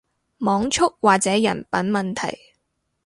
[0.39, 2.35] 網速或者人品問題